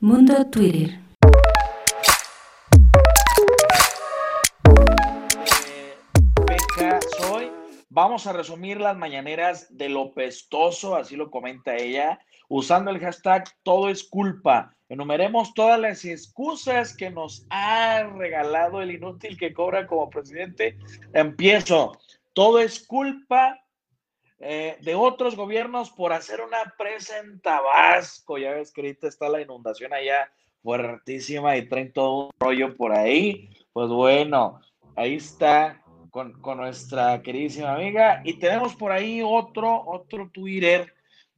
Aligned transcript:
Mundo 0.00 0.44
Twitter. 0.50 1.00
Soy. 7.18 7.50
Vamos 7.88 8.26
a 8.26 8.34
resumir 8.34 8.78
las 8.78 8.94
mañaneras 8.94 9.74
de 9.74 9.88
lo 9.88 10.12
pestoso, 10.12 10.96
así 10.96 11.16
lo 11.16 11.30
comenta 11.30 11.76
ella, 11.76 12.20
usando 12.48 12.90
el 12.90 13.00
hashtag 13.00 13.44
todo 13.62 13.88
es 13.88 14.04
culpa. 14.04 14.76
Enumeremos 14.90 15.54
todas 15.54 15.80
las 15.80 16.04
excusas 16.04 16.94
que 16.94 17.10
nos 17.10 17.46
ha 17.48 18.02
regalado 18.02 18.82
el 18.82 18.90
inútil 18.90 19.38
que 19.38 19.54
cobra 19.54 19.86
como 19.86 20.10
presidente. 20.10 20.76
Empiezo. 21.14 21.98
Todo 22.34 22.60
es 22.60 22.86
culpa 22.86 23.58
eh, 24.38 24.76
de 24.82 24.94
otros 24.94 25.34
gobiernos 25.34 25.90
por 25.90 26.12
hacer 26.12 26.40
una 26.40 26.74
presa 26.76 27.18
en 27.18 27.40
Tabasco. 27.40 28.38
Ya 28.38 28.52
ves 28.52 28.70
que 28.70 28.82
ahorita 28.82 29.08
está 29.08 29.28
la 29.28 29.40
inundación 29.40 29.92
allá 29.92 30.30
fuertísima 30.62 31.56
y 31.56 31.68
traen 31.68 31.92
todo 31.92 32.26
un 32.26 32.30
rollo 32.38 32.76
por 32.76 32.92
ahí. 32.92 33.48
Pues 33.72 33.88
bueno, 33.88 34.60
ahí 34.94 35.14
está 35.14 35.82
con, 36.10 36.40
con, 36.40 36.58
nuestra 36.58 37.22
queridísima 37.22 37.74
amiga. 37.74 38.20
Y 38.24 38.34
tenemos 38.34 38.74
por 38.74 38.92
ahí 38.92 39.22
otro, 39.24 39.82
otro 39.86 40.30
Twitter 40.32 40.92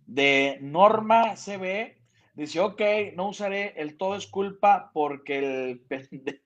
de 0.07 0.59
Norma 0.61 1.35
CB. 1.37 1.97
Dice, 2.35 2.61
ok, 2.61 2.81
no 3.15 3.29
usaré 3.29 3.75
el 3.77 3.97
todo 3.97 4.17
es 4.17 4.27
culpa 4.27 4.91
porque 4.93 5.39
el, 5.39 5.83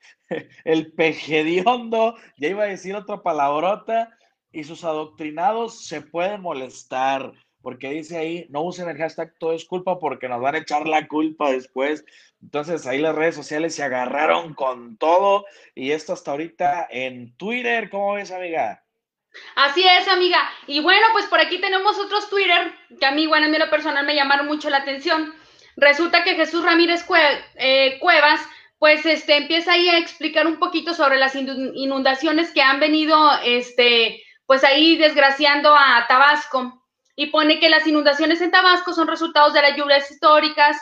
el 0.65 0.93
pejediondo, 0.93 2.17
ya 2.39 2.49
iba 2.49 2.65
a 2.65 2.69
decir 2.69 2.95
otra 2.95 3.23
palabrota, 3.23 4.11
y 4.53 4.65
sus 4.65 4.85
adoctrinados 4.85 5.87
se 5.87 6.03
pueden 6.03 6.43
molestar, 6.43 7.33
porque 7.63 7.91
dice 7.91 8.19
ahí, 8.19 8.47
no 8.51 8.63
usen 8.63 8.89
el 8.89 8.99
hashtag 8.99 9.35
todo 9.39 9.53
es 9.53 9.65
culpa 9.65 9.99
porque 9.99 10.29
nos 10.29 10.41
van 10.41 10.57
a 10.57 10.59
echar 10.59 10.87
la 10.87 11.07
culpa 11.09 11.51
después. 11.51 12.05
Entonces 12.43 12.87
ahí 12.87 12.99
las 12.99 13.15
redes 13.15 13.35
sociales 13.35 13.75
se 13.75 13.83
agarraron 13.83 14.55
con 14.55 14.97
todo 14.97 15.47
y 15.75 15.93
esto 15.93 16.13
hasta 16.13 16.33
ahorita 16.33 16.89
en 16.91 17.37
Twitter. 17.37 17.89
¿Cómo 17.89 18.15
ves, 18.15 18.31
amiga? 18.31 18.83
Así 19.55 19.85
es, 19.87 20.09
amiga. 20.09 20.39
Y 20.67 20.81
bueno, 20.81 21.07
pues 21.13 21.27
por 21.27 21.41
aquí 21.41 21.61
tenemos 21.61 21.99
otros 21.99 22.29
Twitter 22.29 22.73
que 23.01 23.07
a 23.07 23.13
mí, 23.13 23.27
bueno, 23.27 23.47
a 23.47 23.49
mí 23.49 23.59
lo 23.59 23.71
personal 23.71 24.05
me 24.05 24.17
llamaron 24.17 24.47
mucho 24.47 24.69
la 24.69 24.79
atención. 24.79 25.33
Resulta 25.77 26.25
que 26.25 26.35
Jesús 26.35 26.65
Ramírez 26.65 27.07
eh, 27.57 27.99
Cuevas 28.01 28.41
pues 28.83 29.07
este 29.07 29.37
empieza 29.37 29.75
ahí 29.75 29.89
a 29.89 29.99
explicar 29.99 30.45
un 30.49 30.59
poquito 30.59 30.93
sobre 30.93 31.17
las 31.17 31.37
inundaciones 31.37 32.51
que 32.51 32.63
han 32.63 32.81
venido 32.81 33.17
este 33.45 34.21
pues 34.47 34.65
ahí 34.65 34.97
desgraciando 34.97 35.75
a 35.75 36.07
Tabasco 36.09 36.83
y 37.17 37.27
pone 37.27 37.61
que 37.61 37.69
las 37.69 37.87
inundaciones 37.87 38.41
en 38.41 38.51
Tabasco 38.51 38.93
son 38.93 39.09
resultados 39.09 39.53
de 39.53 39.63
las 39.63 39.77
lluvias 39.77 40.11
históricas 40.11 40.81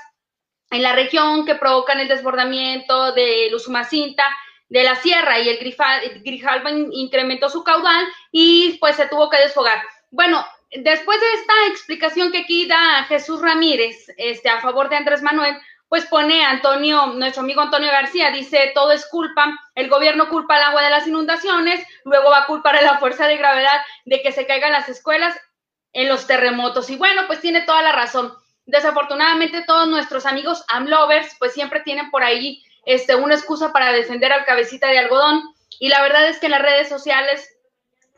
en 0.70 0.82
la 0.82 0.92
región 0.92 1.44
que 1.44 1.56
provocan 1.56 1.98
el 1.98 2.08
desbordamiento 2.08 3.12
de 3.12 3.50
Usumacinta, 3.54 4.24
de 4.68 4.84
la 4.84 4.94
sierra 4.96 5.40
y 5.40 5.48
el, 5.48 5.58
Grijalba 6.22 6.70
incrementó 6.92 7.50
su 7.50 7.64
caudal 7.64 8.06
y 8.30 8.78
pues 8.78 8.96
se 8.96 9.08
tuvo 9.08 9.28
que 9.28 9.38
desfogar. 9.38 9.82
Bueno, 10.10 10.46
después 10.70 11.20
de 11.20 11.32
esta 11.34 11.52
explicación 11.68 12.30
que 12.30 12.38
aquí 12.38 12.66
da 12.66 13.04
Jesús 13.08 13.42
Ramírez 13.42 14.06
este, 14.16 14.48
a 14.48 14.60
favor 14.60 14.88
de 14.88 14.96
Andrés 14.96 15.22
Manuel, 15.22 15.56
pues 15.90 16.06
pone 16.06 16.44
Antonio, 16.44 17.06
nuestro 17.06 17.42
amigo 17.42 17.60
Antonio 17.60 17.90
García, 17.90 18.30
dice, 18.30 18.70
todo 18.76 18.92
es 18.92 19.06
culpa, 19.06 19.58
el 19.74 19.90
gobierno 19.90 20.28
culpa 20.28 20.54
al 20.54 20.62
agua 20.62 20.84
de 20.84 20.90
las 20.90 21.08
inundaciones, 21.08 21.84
luego 22.04 22.30
va 22.30 22.44
a 22.44 22.46
culpar 22.46 22.76
a 22.76 22.82
la 22.82 22.98
fuerza 22.98 23.26
de 23.26 23.36
gravedad 23.36 23.82
de 24.04 24.22
que 24.22 24.30
se 24.30 24.46
caigan 24.46 24.70
las 24.70 24.88
escuelas 24.88 25.36
en 25.92 26.08
los 26.08 26.28
terremotos. 26.28 26.90
Y 26.90 26.96
bueno, 26.96 27.22
pues 27.26 27.40
tiene 27.40 27.62
toda 27.62 27.82
la 27.82 27.90
razón. 27.90 28.32
Desafortunadamente 28.66 29.64
todos 29.66 29.88
nuestros 29.88 30.26
amigos 30.26 30.64
AMLovers 30.68 31.34
pues 31.40 31.54
siempre 31.54 31.80
tienen 31.80 32.12
por 32.12 32.22
ahí 32.22 32.62
este, 32.84 33.16
una 33.16 33.34
excusa 33.34 33.72
para 33.72 33.90
defender 33.90 34.32
al 34.32 34.44
cabecita 34.44 34.86
de 34.86 34.98
algodón. 35.00 35.42
Y 35.80 35.88
la 35.88 36.02
verdad 36.02 36.28
es 36.28 36.38
que 36.38 36.46
en 36.46 36.52
las 36.52 36.62
redes 36.62 36.88
sociales 36.88 37.52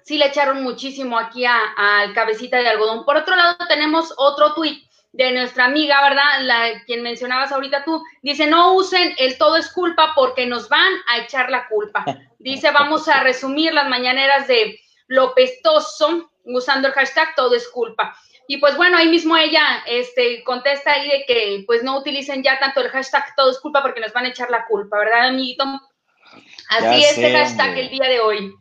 sí 0.02 0.18
le 0.18 0.26
echaron 0.26 0.62
muchísimo 0.62 1.18
aquí 1.18 1.46
al 1.46 2.12
cabecita 2.12 2.58
de 2.58 2.68
algodón. 2.68 3.06
Por 3.06 3.16
otro 3.16 3.34
lado, 3.34 3.56
tenemos 3.66 4.12
otro 4.18 4.52
tuit 4.52 4.91
de 5.12 5.30
nuestra 5.32 5.66
amiga, 5.66 6.02
¿verdad? 6.02 6.40
La 6.40 6.82
quien 6.84 7.02
mencionabas 7.02 7.52
ahorita 7.52 7.84
tú, 7.84 8.02
dice, 8.22 8.46
no 8.46 8.74
usen 8.74 9.14
el 9.18 9.36
todo 9.38 9.56
es 9.56 9.70
culpa 9.70 10.12
porque 10.14 10.46
nos 10.46 10.68
van 10.68 10.92
a 11.08 11.18
echar 11.18 11.50
la 11.50 11.68
culpa. 11.68 12.04
Dice, 12.38 12.72
vamos 12.72 13.06
a 13.06 13.22
resumir 13.22 13.72
las 13.72 13.88
mañaneras 13.88 14.48
de 14.48 14.80
lo 15.06 15.32
pestoso 15.32 16.32
usando 16.44 16.88
el 16.88 16.94
hashtag 16.94 17.36
todo 17.36 17.54
es 17.54 17.68
culpa. 17.68 18.16
Y 18.48 18.56
pues 18.56 18.76
bueno, 18.76 18.96
ahí 18.96 19.08
mismo 19.08 19.36
ella 19.36 19.84
este, 19.86 20.42
contesta 20.42 20.92
ahí 20.92 21.08
de 21.08 21.24
que 21.24 21.64
pues 21.66 21.84
no 21.84 21.98
utilicen 21.98 22.42
ya 22.42 22.58
tanto 22.58 22.80
el 22.80 22.88
hashtag 22.88 23.24
todo 23.36 23.50
es 23.50 23.60
culpa 23.60 23.80
porque 23.80 24.00
nos 24.00 24.12
van 24.12 24.24
a 24.24 24.28
echar 24.30 24.50
la 24.50 24.66
culpa, 24.66 24.98
¿verdad, 24.98 25.28
amiguito? 25.28 25.64
Así 26.68 27.04
es 27.04 27.18
el 27.18 27.32
hashtag 27.32 27.78
el 27.78 27.90
día 27.90 28.08
de 28.08 28.20
hoy. 28.20 28.52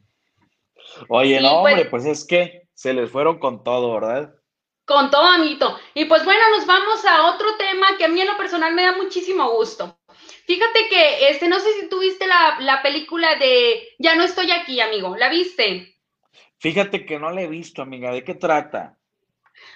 Oye, 1.10 1.42
no, 1.42 1.62
pues 1.62 1.74
hombre, 1.74 1.90
pues 1.90 2.06
es 2.06 2.26
que 2.26 2.68
se 2.74 2.94
les 2.94 3.10
fueron 3.10 3.40
con 3.40 3.64
todo, 3.64 3.94
¿verdad? 3.94 4.36
Con 4.91 5.09
todo, 5.09 5.25
amiguito. 5.25 5.79
Y 5.94 6.03
pues 6.03 6.25
bueno, 6.25 6.41
nos 6.50 6.66
vamos 6.66 7.06
a 7.06 7.28
otro 7.28 7.56
tema 7.56 7.96
que 7.97 8.03
a 8.03 8.09
mí 8.09 8.19
en 8.19 8.28
lo 8.28 8.35
personal 8.35 8.74
me 8.74 8.84
da 8.84 8.91
muchísimo 8.91 9.50
gusto. 9.52 9.97
Fíjate 10.46 10.90
que, 10.90 11.29
este, 11.29 11.47
no 11.47 11.62
sé 11.62 11.72
si 11.79 11.88
tú 11.88 12.00
viste 12.00 12.28
la, 12.28 12.57
la 12.59 12.81
película 12.81 13.35
de 13.35 13.88
Ya 14.00 14.16
no 14.16 14.25
estoy 14.25 14.52
aquí, 14.52 14.81
amigo. 14.81 15.16
¿La 15.16 15.29
viste? 15.29 15.96
Fíjate 16.59 17.06
que 17.06 17.19
no 17.19 17.31
la 17.31 17.44
he 17.44 17.47
visto, 17.47 17.81
amiga. 17.81 18.12
¿De 18.12 18.25
qué 18.25 18.35
trata? 18.35 18.97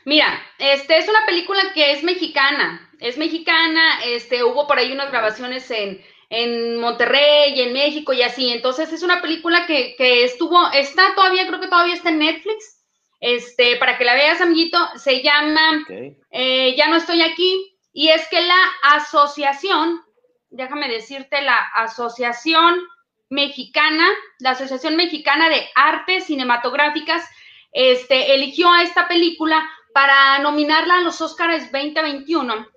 Mira, 0.03 0.27
este 0.59 0.97
es 0.97 1.07
una 1.07 1.25
película 1.25 1.61
que 1.73 1.93
es 1.93 2.03
mexicana. 2.03 2.91
Es 2.99 3.17
mexicana, 3.17 4.03
este, 4.03 4.43
hubo 4.43 4.67
por 4.67 4.79
ahí 4.79 4.91
unas 4.91 5.11
grabaciones 5.11 5.71
en, 5.71 6.03
en 6.29 6.75
Monterrey, 6.75 7.61
en 7.61 7.71
México 7.71 8.11
y 8.11 8.21
así. 8.21 8.51
Entonces 8.51 8.91
es 8.91 9.01
una 9.01 9.21
película 9.21 9.65
que, 9.65 9.95
que 9.97 10.25
estuvo, 10.25 10.69
está 10.73 11.15
todavía, 11.15 11.47
creo 11.47 11.61
que 11.61 11.69
todavía 11.69 11.93
está 11.93 12.09
en 12.09 12.19
Netflix 12.19 12.74
este, 13.19 13.77
para 13.77 13.97
que 13.97 14.05
la 14.05 14.13
veas, 14.13 14.41
amiguito, 14.41 14.77
se 14.95 15.21
llama 15.21 15.85
eh, 16.31 16.75
Ya 16.77 16.87
no 16.87 16.97
estoy 16.97 17.21
aquí, 17.21 17.75
y 17.93 18.09
es 18.09 18.27
que 18.29 18.41
la 18.41 18.59
asociación, 18.83 20.01
déjame 20.49 20.89
decirte, 20.89 21.41
la 21.41 21.57
Asociación 21.75 22.75
Mexicana, 23.29 24.07
la 24.39 24.51
Asociación 24.51 24.95
Mexicana 24.95 25.49
de 25.49 25.67
Artes 25.75 26.25
Cinematográficas, 26.25 27.23
este, 27.71 28.35
eligió 28.35 28.71
a 28.71 28.83
esta 28.83 29.07
película 29.07 29.67
para 29.93 30.39
nominarla 30.39 30.97
a 30.97 31.01
los 31.01 31.21
Oscars 31.21 31.71
2021. 31.71 32.67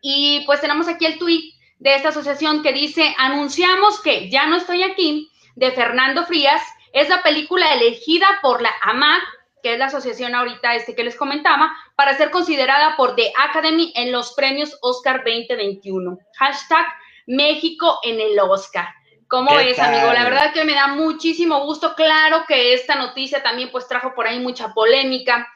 Y 0.00 0.44
pues 0.46 0.60
tenemos 0.60 0.88
aquí 0.88 1.04
el 1.04 1.18
tuit 1.18 1.54
de 1.78 1.94
esta 1.94 2.08
asociación 2.08 2.62
que 2.62 2.72
dice, 2.72 3.14
anunciamos 3.18 4.00
que 4.00 4.30
Ya 4.30 4.46
no 4.46 4.56
estoy 4.56 4.82
aquí, 4.82 5.30
de 5.56 5.72
Fernando 5.72 6.24
Frías, 6.24 6.62
es 6.92 7.08
la 7.08 7.22
película 7.22 7.74
elegida 7.74 8.26
por 8.40 8.62
la 8.62 8.72
AMAC 8.80 9.22
que 9.62 9.72
es 9.72 9.78
la 9.78 9.86
asociación 9.86 10.34
ahorita 10.34 10.74
este 10.74 10.94
que 10.94 11.04
les 11.04 11.16
comentaba, 11.16 11.72
para 11.96 12.16
ser 12.16 12.30
considerada 12.30 12.96
por 12.96 13.16
The 13.16 13.32
Academy 13.36 13.92
en 13.96 14.12
los 14.12 14.32
premios 14.34 14.76
Oscar 14.82 15.24
2021. 15.24 16.18
Hashtag 16.38 16.86
México 17.26 17.98
en 18.02 18.20
el 18.20 18.38
Oscar. 18.40 18.88
¿Cómo 19.28 19.58
es, 19.58 19.78
amigo? 19.78 20.10
La 20.12 20.24
verdad 20.24 20.54
que 20.54 20.64
me 20.64 20.72
da 20.72 20.88
muchísimo 20.88 21.64
gusto. 21.64 21.94
Claro 21.94 22.44
que 22.48 22.72
esta 22.72 22.94
noticia 22.94 23.42
también 23.42 23.70
pues 23.70 23.86
trajo 23.86 24.14
por 24.14 24.26
ahí 24.26 24.40
mucha 24.40 24.72
polémica. 24.72 25.46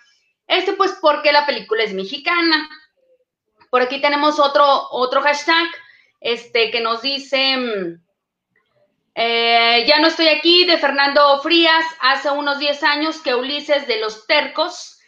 Este 0.46 0.74
pues 0.74 0.98
porque 1.00 1.32
la 1.32 1.46
película 1.46 1.82
es 1.82 1.94
mexicana. 1.94 2.68
Por 3.70 3.80
aquí 3.80 4.02
tenemos 4.02 4.38
otro, 4.38 4.88
otro 4.90 5.22
hashtag 5.22 5.66
este, 6.20 6.70
que 6.70 6.80
nos 6.80 7.00
dice... 7.02 7.98
Eh, 9.14 9.84
ya 9.86 9.98
no 9.98 10.06
estoy 10.08 10.28
aquí 10.28 10.64
de 10.64 10.78
Fernando 10.78 11.38
Frías, 11.42 11.84
hace 12.00 12.30
unos 12.30 12.58
10 12.58 12.82
años 12.82 13.20
que 13.20 13.34
Ulises 13.34 13.86
de 13.86 14.00
los 14.00 14.26
Tercos 14.26 14.98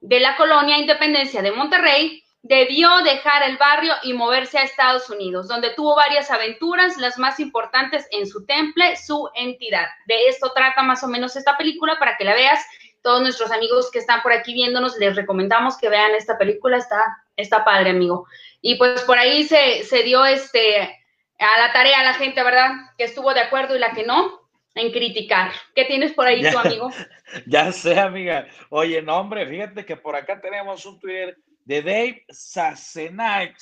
de 0.00 0.20
la 0.20 0.36
colonia 0.36 0.76
Independencia 0.76 1.40
de 1.40 1.52
Monterrey 1.52 2.22
debió 2.42 2.98
dejar 2.98 3.42
el 3.44 3.56
barrio 3.56 3.94
y 4.02 4.12
moverse 4.12 4.58
a 4.58 4.64
Estados 4.64 5.08
Unidos, 5.08 5.48
donde 5.48 5.70
tuvo 5.70 5.96
varias 5.96 6.30
aventuras, 6.30 6.98
las 6.98 7.18
más 7.18 7.40
importantes 7.40 8.06
en 8.10 8.26
su 8.26 8.44
temple, 8.44 8.96
su 8.98 9.30
entidad. 9.34 9.86
De 10.06 10.28
esto 10.28 10.52
trata 10.54 10.82
más 10.82 11.02
o 11.02 11.08
menos 11.08 11.36
esta 11.36 11.56
película 11.56 11.98
para 11.98 12.18
que 12.18 12.24
la 12.24 12.34
veas. 12.34 12.62
Todos 13.00 13.22
nuestros 13.22 13.50
amigos 13.50 13.90
que 13.90 13.98
están 13.98 14.20
por 14.20 14.32
aquí 14.32 14.52
viéndonos, 14.52 14.98
les 14.98 15.16
recomendamos 15.16 15.78
que 15.78 15.88
vean 15.88 16.14
esta 16.14 16.36
película, 16.36 16.76
está, 16.76 17.02
está 17.34 17.64
padre, 17.64 17.90
amigo. 17.90 18.26
Y 18.60 18.74
pues 18.76 19.00
por 19.04 19.18
ahí 19.18 19.44
se, 19.44 19.82
se 19.84 20.02
dio 20.02 20.26
este 20.26 21.03
a 21.38 21.60
la 21.60 21.72
tarea 21.72 22.00
a 22.00 22.04
la 22.04 22.14
gente, 22.14 22.42
¿verdad? 22.42 22.70
Que 22.96 23.04
estuvo 23.04 23.32
de 23.34 23.40
acuerdo 23.40 23.76
y 23.76 23.78
la 23.78 23.92
que 23.92 24.04
no, 24.04 24.40
en 24.74 24.92
criticar. 24.92 25.52
¿Qué 25.74 25.84
tienes 25.84 26.12
por 26.12 26.26
ahí 26.26 26.42
tu 26.42 26.58
amigo? 26.58 26.90
Ya 27.46 27.72
sé, 27.72 27.98
amiga. 27.98 28.46
Oye, 28.70 29.02
no, 29.02 29.18
hombre, 29.18 29.46
fíjate 29.46 29.84
que 29.84 29.96
por 29.96 30.14
acá 30.14 30.40
tenemos 30.40 30.86
un 30.86 31.00
Twitter 31.00 31.36
de 31.64 31.82
Dave 31.82 32.24
Sassenach. 32.28 33.58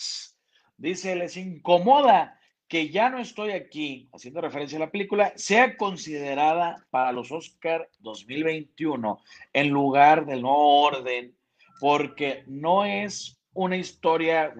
Dice, 0.76 1.14
les 1.16 1.36
incomoda 1.36 2.38
que 2.68 2.88
ya 2.88 3.10
no 3.10 3.18
estoy 3.18 3.52
aquí, 3.52 4.08
haciendo 4.14 4.40
referencia 4.40 4.76
a 4.76 4.80
la 4.80 4.90
película, 4.90 5.32
sea 5.36 5.76
considerada 5.76 6.84
para 6.90 7.12
los 7.12 7.30
Oscar 7.30 7.88
2021 8.00 9.20
en 9.52 9.68
lugar 9.68 10.24
del 10.24 10.42
nuevo 10.42 10.82
orden, 10.82 11.36
porque 11.80 12.44
no 12.46 12.84
es 12.84 13.38
una 13.52 13.76
historia 13.76 14.54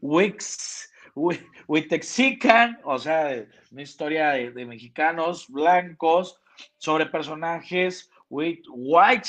Wix, 0.00 0.92
Witexican, 1.14 2.78
o 2.84 2.98
sea, 2.98 3.44
una 3.70 3.82
historia 3.82 4.30
de, 4.30 4.66
mexicanos 4.66 5.48
blancos 5.48 6.40
sobre 6.78 7.06
personajes 7.06 8.10
white 8.30 9.28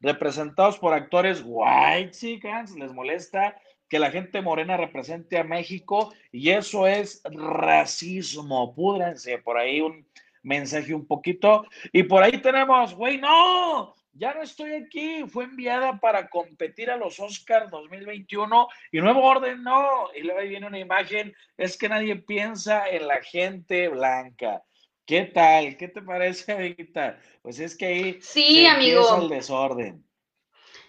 representados 0.00 0.78
por 0.78 0.92
actores 0.92 1.42
white 1.44 2.40
les 2.76 2.92
molesta 2.92 3.56
que 3.88 3.98
la 3.98 4.10
gente 4.10 4.42
morena 4.42 4.76
represente 4.76 5.38
a 5.38 5.44
México 5.44 6.12
y 6.32 6.50
eso 6.50 6.86
es 6.86 7.22
racismo. 7.24 8.74
Púdrense 8.74 9.38
por 9.38 9.56
ahí 9.56 9.80
un 9.80 10.06
mensaje 10.42 10.94
un 10.94 11.06
poquito. 11.06 11.64
Y 11.92 12.02
por 12.02 12.22
ahí 12.22 12.38
tenemos, 12.40 12.94
güey, 12.94 13.18
no, 13.18 13.94
ya 14.18 14.34
no 14.34 14.42
estoy 14.42 14.72
aquí. 14.72 15.24
Fue 15.28 15.44
enviada 15.44 15.98
para 15.98 16.28
competir 16.28 16.90
a 16.90 16.96
los 16.96 17.20
Oscars 17.20 17.70
2021 17.70 18.68
y 18.92 19.00
Nuevo 19.00 19.22
Orden 19.22 19.62
no. 19.62 20.08
Y 20.14 20.22
luego 20.22 20.40
ahí 20.40 20.48
viene 20.48 20.66
una 20.66 20.78
imagen, 20.78 21.34
es 21.56 21.76
que 21.76 21.88
nadie 21.88 22.16
piensa 22.16 22.88
en 22.88 23.06
la 23.06 23.22
gente 23.22 23.88
blanca. 23.88 24.62
¿Qué 25.06 25.22
tal? 25.22 25.76
¿Qué 25.76 25.88
te 25.88 26.02
parece, 26.02 26.52
amiguita? 26.52 27.18
Pues 27.42 27.60
es 27.60 27.76
que 27.76 27.86
ahí 27.86 28.18
sí, 28.20 28.66
amigo. 28.66 29.22
el 29.22 29.28
desorden. 29.28 30.04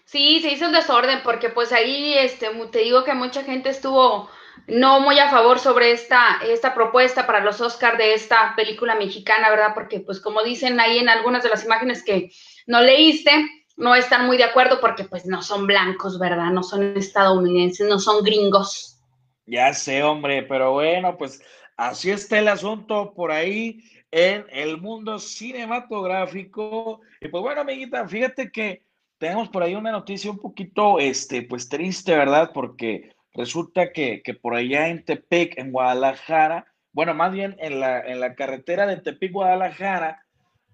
Sí, 0.05 0.39
se 0.41 0.51
hizo 0.51 0.67
el 0.67 0.71
desorden 0.71 1.21
porque 1.23 1.49
pues 1.49 1.71
ahí 1.73 2.13
este, 2.13 2.47
te 2.71 2.79
digo 2.79 3.03
que 3.03 3.13
mucha 3.13 3.43
gente 3.43 3.69
estuvo 3.69 4.29
no 4.65 5.01
muy 5.01 5.19
a 5.19 5.29
favor 5.29 5.59
sobre 5.59 5.91
esta, 5.91 6.39
esta 6.43 6.73
propuesta 6.73 7.27
para 7.27 7.41
los 7.41 7.61
Oscars 7.61 7.97
de 7.97 8.13
esta 8.13 8.53
película 8.55 8.95
mexicana, 8.95 9.49
¿verdad? 9.49 9.73
Porque 9.73 9.99
pues 9.99 10.19
como 10.19 10.43
dicen 10.43 10.79
ahí 10.79 10.97
en 10.97 11.09
algunas 11.09 11.43
de 11.43 11.49
las 11.49 11.63
imágenes 11.63 12.03
que 12.03 12.31
no 12.67 12.81
leíste, 12.81 13.31
no 13.77 13.95
están 13.95 14.27
muy 14.27 14.37
de 14.37 14.43
acuerdo 14.43 14.79
porque 14.79 15.05
pues 15.05 15.25
no 15.25 15.41
son 15.41 15.65
blancos, 15.65 16.19
¿verdad? 16.19 16.51
No 16.51 16.63
son 16.63 16.97
estadounidenses, 16.97 17.87
no 17.87 17.99
son 17.99 18.23
gringos. 18.23 18.99
Ya 19.45 19.73
sé, 19.73 20.03
hombre, 20.03 20.43
pero 20.43 20.73
bueno, 20.73 21.17
pues 21.17 21.41
así 21.77 22.11
está 22.11 22.39
el 22.39 22.49
asunto 22.49 23.13
por 23.13 23.31
ahí 23.31 23.81
en 24.11 24.45
el 24.51 24.77
mundo 24.79 25.19
cinematográfico. 25.19 27.01
Y 27.21 27.29
pues 27.29 27.41
bueno, 27.41 27.61
amiguita, 27.61 28.07
fíjate 28.07 28.51
que 28.51 28.83
tenemos 29.17 29.49
por 29.49 29.63
ahí 29.63 29.75
una 29.75 29.91
noticia 29.91 30.29
un 30.29 30.39
poquito, 30.39 30.99
este, 30.99 31.43
pues 31.43 31.69
triste, 31.69 32.15
¿verdad? 32.15 32.51
Porque 32.53 33.15
resulta 33.33 33.91
que, 33.91 34.21
por 34.41 34.55
allá 34.55 34.89
en 34.89 35.05
Tepic, 35.05 35.57
en 35.57 35.71
Guadalajara, 35.71 36.65
bueno, 36.91 37.13
más 37.13 37.31
bien 37.31 37.55
en 37.59 37.79
la, 37.79 38.01
en 38.01 38.19
la 38.19 38.35
carretera 38.35 38.85
de 38.85 38.97
Tepic, 38.97 39.31
Guadalajara, 39.31 40.25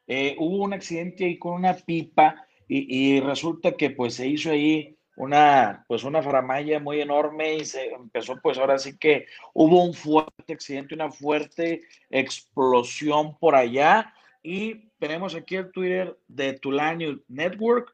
eh, 0.08 0.36
hubo 0.40 0.64
un 0.64 0.74
accidente 0.74 1.26
ahí 1.26 1.38
con 1.38 1.54
una 1.54 1.74
pipa 1.74 2.48
y, 2.68 3.20
resulta 3.20 3.74
que 3.74 3.92
pues 3.92 4.16
se 4.16 4.28
hizo 4.28 4.50
ahí 4.50 4.98
una, 5.16 5.86
pues 5.88 6.04
una 6.04 6.24
faramaya 6.24 6.80
muy 6.80 7.02
enorme 7.02 7.56
y 7.58 7.66
se 7.66 7.92
empezó 7.92 8.40
pues 8.42 8.58
ahora 8.58 8.80
sí 8.80 8.98
que 8.98 9.28
hubo 9.54 9.84
un 9.84 9.94
fuerte 9.94 10.54
accidente, 10.54 10.96
una 10.96 11.12
fuerte 11.12 11.82
explosión 12.10 13.38
por 13.38 13.54
allá 13.54 14.12
y 14.42 14.90
tenemos 14.98 15.36
aquí 15.36 15.56
el 15.56 15.72
Twitter 15.72 16.18
de 16.28 16.54
Tulane 16.54 17.20
Network 17.28 17.94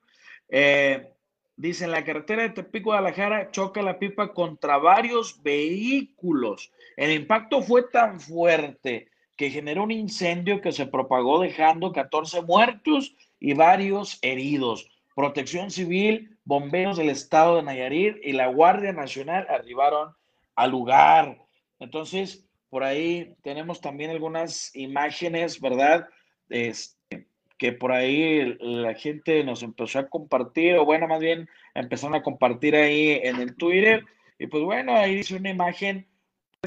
eh, 0.49 1.11
dice, 1.55 1.85
en 1.85 1.91
la 1.91 2.03
carretera 2.03 2.43
de 2.43 2.49
Tepic, 2.49 2.83
Guadalajara, 2.83 3.51
choca 3.51 3.81
la 3.81 3.99
pipa 3.99 4.33
contra 4.33 4.77
varios 4.77 5.41
vehículos. 5.43 6.71
El 6.95 7.11
impacto 7.11 7.61
fue 7.61 7.83
tan 7.83 8.19
fuerte 8.19 9.09
que 9.39 9.49
generó 9.49 9.83
un 9.83 9.91
incendio 9.91 10.59
que 10.59 10.73
se 10.73 10.85
propagó 10.85 11.39
dejando 11.39 11.93
14 11.93 12.41
muertos 12.41 13.15
y 13.39 13.53
varios 13.53 14.19
heridos. 14.21 14.91
Protección 15.15 15.71
Civil, 15.71 16.37
bomberos 16.43 16.97
del 16.97 17.07
estado 17.07 17.55
de 17.55 17.63
Nayarit 17.63 18.17
y 18.21 18.33
la 18.33 18.47
Guardia 18.47 18.91
Nacional 18.91 19.47
arribaron 19.49 20.13
al 20.57 20.71
lugar. 20.71 21.37
Entonces, 21.79 22.45
por 22.69 22.83
ahí 22.83 23.33
tenemos 23.41 23.79
también 23.79 24.11
algunas 24.11 24.75
imágenes, 24.75 25.61
¿verdad? 25.61 26.09
Este, 26.49 27.25
que 27.57 27.71
por 27.71 27.93
ahí 27.93 28.57
la 28.59 28.93
gente 28.93 29.41
nos 29.45 29.63
empezó 29.63 29.99
a 29.99 30.09
compartir, 30.09 30.75
o 30.75 30.83
bueno, 30.83 31.07
más 31.07 31.21
bien 31.21 31.47
empezaron 31.75 32.13
a 32.15 32.23
compartir 32.23 32.75
ahí 32.75 33.21
en 33.23 33.37
el 33.37 33.55
Twitter. 33.55 34.03
Y 34.37 34.47
pues 34.47 34.65
bueno, 34.65 34.97
ahí 34.97 35.15
dice 35.15 35.37
una 35.37 35.49
imagen, 35.49 36.08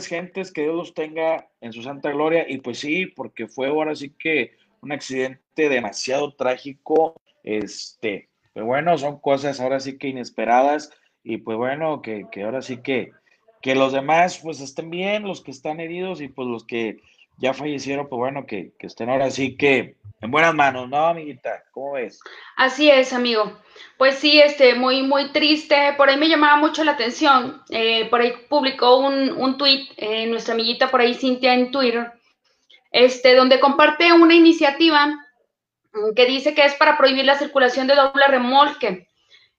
gentes 0.00 0.52
que 0.52 0.62
Dios 0.62 0.74
los 0.74 0.94
tenga 0.94 1.48
en 1.60 1.72
su 1.72 1.82
santa 1.82 2.10
gloria. 2.10 2.46
Y 2.48 2.58
pues 2.58 2.78
sí, 2.78 3.06
porque 3.06 3.46
fue 3.46 3.68
ahora 3.68 3.94
sí 3.94 4.10
que 4.10 4.52
un 4.80 4.92
accidente 4.92 5.68
demasiado 5.68 6.32
trágico. 6.34 7.14
Este, 7.44 8.28
pero 8.52 8.66
bueno, 8.66 8.96
son 8.98 9.18
cosas 9.20 9.60
ahora 9.60 9.80
sí 9.80 9.98
que 9.98 10.08
inesperadas. 10.08 10.90
Y 11.22 11.38
pues 11.38 11.56
bueno, 11.56 12.02
que, 12.02 12.26
que 12.32 12.42
ahora 12.42 12.62
sí 12.62 12.78
que, 12.78 13.12
que 13.60 13.74
los 13.74 13.92
demás 13.92 14.40
pues 14.42 14.60
estén 14.60 14.90
bien, 14.90 15.24
los 15.24 15.42
que 15.42 15.50
están 15.50 15.78
heridos 15.78 16.20
y 16.20 16.28
pues 16.28 16.48
los 16.48 16.64
que 16.64 17.00
ya 17.42 17.52
fallecieron, 17.52 18.08
pues 18.08 18.18
bueno, 18.18 18.46
que, 18.46 18.72
que 18.78 18.86
estén 18.86 19.10
ahora 19.10 19.28
sí 19.28 19.56
que 19.56 19.96
en 20.20 20.30
buenas 20.30 20.54
manos, 20.54 20.88
¿no, 20.88 21.08
amiguita? 21.08 21.64
¿Cómo 21.72 21.94
ves? 21.94 22.20
Así 22.56 22.88
es, 22.88 23.12
amigo. 23.12 23.58
Pues 23.98 24.14
sí, 24.14 24.40
este, 24.40 24.76
muy, 24.76 25.02
muy 25.02 25.32
triste. 25.32 25.94
Por 25.96 26.08
ahí 26.08 26.16
me 26.16 26.28
llamaba 26.28 26.54
mucho 26.54 26.84
la 26.84 26.92
atención. 26.92 27.60
Eh, 27.70 28.08
por 28.08 28.20
ahí 28.20 28.32
publicó 28.48 28.98
un, 28.98 29.32
un 29.32 29.58
tweet, 29.58 29.88
eh, 29.96 30.26
nuestra 30.26 30.54
amiguita 30.54 30.88
por 30.88 31.00
ahí, 31.00 31.14
Cintia, 31.14 31.54
en 31.54 31.72
Twitter, 31.72 32.12
este, 32.92 33.34
donde 33.34 33.58
comparte 33.58 34.12
una 34.12 34.34
iniciativa 34.34 35.08
mm, 35.08 36.14
que 36.14 36.26
dice 36.26 36.54
que 36.54 36.64
es 36.64 36.74
para 36.74 36.96
prohibir 36.96 37.24
la 37.24 37.38
circulación 37.38 37.88
de 37.88 37.96
doble 37.96 38.28
remolque. 38.28 39.08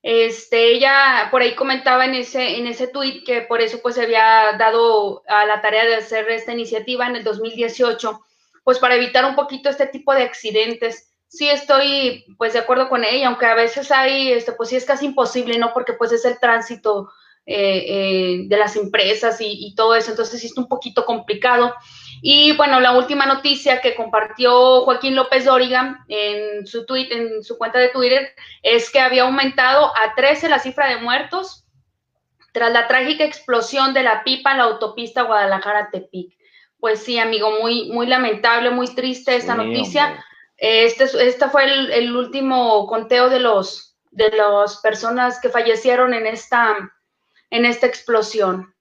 Este, 0.03 0.73
ella 0.73 1.29
por 1.31 1.41
ahí 1.41 1.55
comentaba 1.55 2.03
en 2.03 2.13
ese, 2.13 2.57
en 2.57 2.67
ese 2.67 2.87
tweet 2.87 3.23
que 3.25 3.41
por 3.41 3.61
eso 3.61 3.79
pues 3.81 3.95
se 3.95 4.03
había 4.03 4.53
dado 4.59 5.23
a 5.29 5.45
la 5.45 5.61
tarea 5.61 5.85
de 5.85 5.95
hacer 5.95 6.29
esta 6.29 6.51
iniciativa 6.51 7.07
en 7.07 7.15
el 7.15 7.23
2018 7.23 8.21
pues 8.65 8.79
para 8.79 8.95
evitar 8.95 9.23
un 9.25 9.35
poquito 9.35 9.69
este 9.69 9.87
tipo 9.87 10.13
de 10.13 10.23
accidentes. 10.23 11.13
Sí 11.27 11.49
estoy 11.49 12.25
pues 12.37 12.53
de 12.53 12.59
acuerdo 12.59 12.89
con 12.89 13.03
ella, 13.03 13.27
aunque 13.27 13.45
a 13.45 13.55
veces 13.55 13.91
hay, 13.91 14.31
este, 14.31 14.51
pues 14.51 14.69
sí 14.69 14.75
es 14.75 14.85
casi 14.85 15.05
imposible, 15.05 15.57
¿no? 15.57 15.73
Porque 15.73 15.93
pues 15.93 16.11
es 16.11 16.25
el 16.25 16.39
tránsito 16.39 17.09
eh, 17.45 17.85
eh, 17.87 18.43
de 18.47 18.57
las 18.57 18.77
empresas 18.77 19.37
y, 19.41 19.75
todo 19.75 19.95
eso, 19.95 20.11
entonces 20.11 20.39
sí 20.39 20.47
es 20.47 20.57
un 20.57 20.69
poquito 20.69 21.03
complicado. 21.05 21.75
Y 22.21 22.55
bueno, 22.55 22.79
la 22.79 22.97
última 22.97 23.25
noticia 23.25 23.81
que 23.81 23.95
compartió 23.95 24.81
Joaquín 24.81 25.15
López 25.15 25.43
Dóriga 25.43 26.05
en 26.07 26.65
su 26.65 26.85
tweet, 26.85 27.09
en 27.11 27.43
su 27.43 27.57
cuenta 27.57 27.79
de 27.79 27.89
Twitter, 27.89 28.33
es 28.61 28.89
que 28.89 29.01
había 29.01 29.23
aumentado 29.23 29.91
a 29.97 30.15
13 30.15 30.47
la 30.47 30.59
cifra 30.59 30.87
de 30.87 31.01
muertos 31.01 31.65
tras 32.53 32.71
la 32.71 32.87
trágica 32.87 33.25
explosión 33.25 33.93
de 33.93 34.03
la 34.03 34.23
pipa 34.23 34.51
en 34.51 34.59
la 34.59 34.63
autopista 34.63 35.23
Guadalajara-Tepic. 35.23 36.37
Pues 36.79 37.03
sí, 37.03 37.19
amigo, 37.19 37.59
muy, 37.59 37.89
muy 37.89 38.07
lamentable, 38.07 38.69
muy 38.69 38.87
triste 38.95 39.35
esta 39.35 39.55
noticia. 39.55 40.23
Este, 40.55 41.03
este 41.03 41.49
fue 41.49 41.65
el, 41.65 42.15
último 42.15 42.87
conteo 42.87 43.27
de 43.27 43.39
los 43.39 43.97
de 44.11 44.29
las 44.29 44.77
personas 44.77 45.41
que 45.41 45.49
fallecieron 45.49 46.13
en 46.13 46.27
esta 46.27 46.77
en 47.53 47.65
esta 47.65 47.85
explosión. 47.85 48.73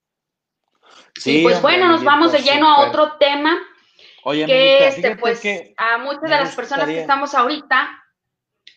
Sí, 1.14 1.42
pues 1.42 1.60
bueno, 1.60 1.88
nos 1.88 2.02
vamos 2.02 2.32
de 2.32 2.40
lleno 2.40 2.68
a 2.68 2.88
otro 2.88 3.18
tema. 3.18 3.60
Oye, 4.24 4.46
que 4.46 4.88
este, 4.88 5.16
pues 5.16 5.42
a 5.76 5.98
muchas 5.98 6.22
de 6.22 6.28
las 6.28 6.54
personas 6.54 6.86
que 6.86 7.00
estamos 7.00 7.34
ahorita 7.34 8.02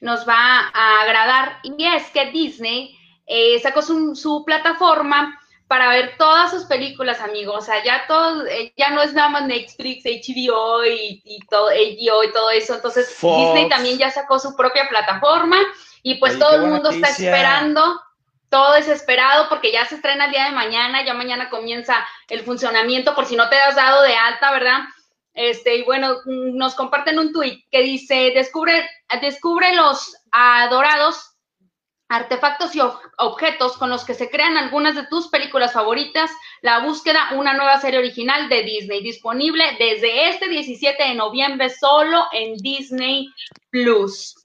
nos 0.02 0.28
va 0.28 0.70
a 0.74 1.02
agradar. 1.02 1.60
Y 1.64 1.86
es 1.86 2.10
que 2.10 2.30
Disney 2.32 2.98
eh, 3.26 3.58
sacó 3.62 3.82
su 3.82 4.44
plataforma 4.46 5.40
para 5.68 5.90
ver 5.90 6.18
todas 6.18 6.52
sus 6.52 6.66
películas, 6.66 7.22
amigos. 7.22 7.56
O 7.58 7.62
sea, 7.62 7.82
ya 7.82 8.06
todo, 8.06 8.46
eh, 8.48 8.74
ya 8.76 8.92
no 8.92 9.02
es 9.02 9.14
nada 9.14 9.30
más 9.30 9.46
Netflix, 9.48 10.04
HBO 10.04 10.86
y, 10.86 11.40
todo, 11.50 11.70
HBO 11.70 12.24
y 12.24 12.34
todo 12.34 12.52
eso. 12.52 12.76
Entonces, 12.76 13.18
Disney 13.22 13.70
también 13.70 13.98
ya 13.98 14.12
sacó 14.12 14.40
su 14.40 14.58
propia 14.58 14.90
plataforma 14.90 15.58
y 16.04 16.16
pues 16.16 16.38
todo 16.38 16.56
el 16.58 16.70
mundo 16.70 16.90
está 16.90 17.08
esperando, 17.08 18.02
todo 18.56 18.76
desesperado 18.76 19.50
porque 19.50 19.74
ya 19.74 19.84
se 19.84 19.96
estrena 19.96 20.26
el 20.26 20.32
día 20.32 20.46
de 20.46 20.52
mañana, 20.52 21.04
ya 21.04 21.14
mañana 21.14 21.50
comienza 21.50 22.08
el 22.30 22.40
funcionamiento 22.40 23.14
por 23.14 23.26
si 23.26 23.36
no 23.36 23.50
te 23.50 23.58
has 23.58 23.76
dado 23.76 24.02
de 24.02 24.16
alta, 24.16 24.50
¿verdad? 24.52 24.80
Este, 25.34 25.76
y 25.76 25.84
bueno, 25.84 26.20
nos 26.26 26.74
comparten 26.74 27.20
un 27.20 27.34
tuit 27.34 27.66
que 27.70 27.82
dice, 27.82 28.32
descubre, 28.34 28.90
descubre 29.20 29.76
los 29.76 30.16
adorados 30.32 31.36
artefactos 32.08 32.74
y 32.78 32.80
objetos 33.18 33.76
con 33.76 33.90
los 33.90 34.06
que 34.06 34.14
se 34.14 34.30
crean 34.30 34.56
algunas 34.56 34.96
de 34.96 35.06
tus 35.08 35.28
películas 35.28 35.74
favoritas, 35.74 36.32
La 36.62 36.80
búsqueda, 36.80 37.32
una 37.34 37.56
nueva 37.56 37.82
serie 37.82 38.00
original 38.00 38.48
de 38.48 38.64
Disney, 38.64 39.04
disponible 39.04 39.66
desde 39.78 40.30
este 40.30 40.48
17 40.48 41.04
de 41.04 41.16
noviembre 41.16 41.70
solo 41.70 42.28
en 42.32 42.56
Disney 42.56 43.28
Plus. 43.70 44.45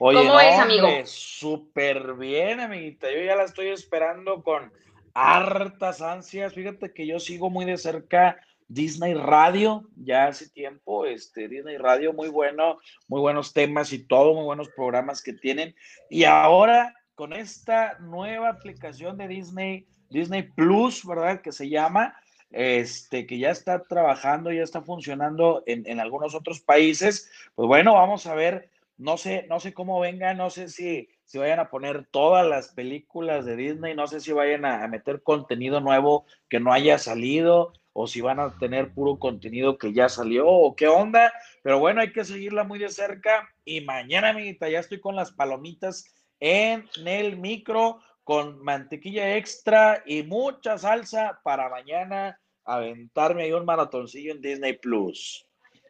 Oye, 0.00 0.18
¿Cómo 0.18 0.38
es, 0.40 0.58
amigo? 0.58 0.88
Súper 1.04 2.14
bien, 2.14 2.60
amiguita. 2.60 3.10
Yo 3.10 3.20
ya 3.20 3.34
la 3.34 3.44
estoy 3.44 3.68
esperando 3.68 4.42
con 4.42 4.72
hartas 5.12 6.00
ansias. 6.00 6.54
Fíjate 6.54 6.92
que 6.92 7.06
yo 7.06 7.18
sigo 7.18 7.50
muy 7.50 7.64
de 7.64 7.76
cerca 7.78 8.40
Disney 8.68 9.14
Radio, 9.14 9.88
ya 9.96 10.26
hace 10.26 10.50
tiempo, 10.50 11.06
este, 11.06 11.48
Disney 11.48 11.78
Radio, 11.78 12.12
muy 12.12 12.28
bueno, 12.28 12.78
muy 13.08 13.20
buenos 13.20 13.52
temas 13.52 13.92
y 13.92 14.06
todo, 14.06 14.34
muy 14.34 14.44
buenos 14.44 14.68
programas 14.68 15.22
que 15.22 15.32
tienen. 15.32 15.74
Y 16.10 16.24
ahora 16.24 16.94
con 17.14 17.32
esta 17.32 17.98
nueva 17.98 18.50
aplicación 18.50 19.16
de 19.16 19.26
Disney 19.26 19.86
Disney 20.10 20.42
Plus, 20.42 21.04
¿verdad? 21.04 21.40
Que 21.40 21.52
se 21.52 21.68
llama, 21.68 22.14
este, 22.50 23.26
que 23.26 23.38
ya 23.38 23.50
está 23.50 23.82
trabajando, 23.82 24.52
ya 24.52 24.62
está 24.62 24.82
funcionando 24.82 25.62
en, 25.66 25.86
en 25.86 26.00
algunos 26.00 26.34
otros 26.34 26.60
países. 26.60 27.30
Pues 27.54 27.66
bueno, 27.66 27.94
vamos 27.94 28.26
a 28.26 28.34
ver, 28.34 28.70
no 28.98 29.16
sé, 29.16 29.46
no 29.48 29.60
sé 29.60 29.72
cómo 29.72 30.00
venga, 30.00 30.34
no 30.34 30.50
sé 30.50 30.68
si, 30.68 31.08
si 31.24 31.38
vayan 31.38 31.60
a 31.60 31.70
poner 31.70 32.06
todas 32.10 32.46
las 32.46 32.68
películas 32.68 33.46
de 33.46 33.56
Disney, 33.56 33.94
no 33.94 34.06
sé 34.06 34.20
si 34.20 34.32
vayan 34.32 34.64
a, 34.64 34.84
a 34.84 34.88
meter 34.88 35.22
contenido 35.22 35.80
nuevo 35.80 36.26
que 36.48 36.60
no 36.60 36.72
haya 36.72 36.98
salido 36.98 37.72
o 37.92 38.06
si 38.06 38.20
van 38.20 38.38
a 38.38 38.56
tener 38.58 38.92
puro 38.92 39.18
contenido 39.18 39.78
que 39.78 39.92
ya 39.92 40.08
salió 40.08 40.46
o 40.46 40.76
qué 40.76 40.86
onda. 40.86 41.32
Pero 41.62 41.80
bueno, 41.80 42.00
hay 42.00 42.12
que 42.12 42.24
seguirla 42.24 42.62
muy 42.62 42.78
de 42.78 42.90
cerca. 42.90 43.48
Y 43.64 43.80
mañana, 43.80 44.28
amiguita, 44.28 44.68
ya 44.68 44.78
estoy 44.78 45.00
con 45.00 45.16
las 45.16 45.32
palomitas 45.32 46.14
en 46.38 46.88
el 47.04 47.36
micro 47.38 48.00
con 48.22 48.62
mantequilla 48.62 49.36
extra 49.36 50.02
y 50.06 50.22
mucha 50.22 50.78
salsa 50.78 51.40
para 51.42 51.68
mañana 51.68 52.38
aventarme 52.64 53.44
ahí 53.44 53.52
un 53.52 53.64
maratoncillo 53.64 54.32
en 54.32 54.42
Disney 54.42 54.74
Plus. 54.74 55.46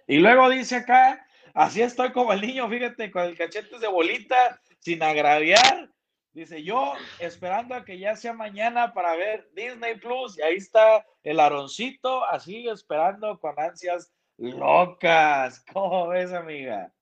Y 0.07 0.19
luego 0.19 0.49
dice 0.49 0.77
acá, 0.77 1.27
así 1.59 1.83
estoy 1.83 2.13
como 2.13 2.33
el 2.33 2.41
niño, 2.41 2.69
fíjate, 2.69 3.11
con 3.11 3.25
el 3.25 3.37
cachete 3.37 3.79
de 3.79 3.89
bolita, 3.89 4.61
sin 4.79 5.03
agraviar. 5.03 5.91
Dice, 6.33 6.63
yo 6.63 6.93
esperando 7.19 7.75
a 7.75 7.85
que 7.85 7.99
ya 7.99 8.15
sea 8.15 8.33
mañana 8.33 8.95
para 8.95 9.17
ver 9.17 9.49
Disney 9.55 9.97
Plus, 9.97 10.39
y 10.39 10.43
ahí 10.43 10.55
está 10.55 11.05
el 11.25 11.41
aroncito, 11.41 12.25
así 12.27 12.69
esperando 12.69 13.39
con 13.41 13.59
ansias 13.59 14.13
locas. 14.37 15.65
¿Cómo 15.73 16.09
ves, 16.09 16.33
amiga? 16.33 16.93